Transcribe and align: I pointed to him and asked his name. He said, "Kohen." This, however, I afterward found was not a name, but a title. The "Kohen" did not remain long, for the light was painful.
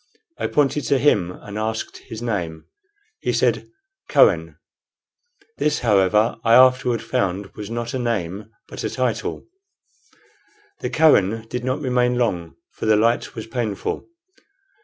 I 0.39 0.47
pointed 0.47 0.85
to 0.85 0.97
him 0.97 1.29
and 1.31 1.59
asked 1.59 1.97
his 1.99 2.23
name. 2.23 2.65
He 3.19 3.31
said, 3.31 3.69
"Kohen." 4.09 4.57
This, 5.59 5.81
however, 5.81 6.37
I 6.43 6.55
afterward 6.55 7.03
found 7.03 7.51
was 7.55 7.69
not 7.69 7.93
a 7.93 7.99
name, 7.99 8.49
but 8.67 8.83
a 8.83 8.89
title. 8.89 9.45
The 10.79 10.89
"Kohen" 10.89 11.45
did 11.49 11.63
not 11.63 11.81
remain 11.81 12.17
long, 12.17 12.55
for 12.71 12.87
the 12.87 12.95
light 12.95 13.35
was 13.35 13.45
painful. 13.45 14.07